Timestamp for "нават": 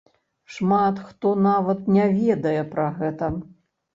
1.47-1.85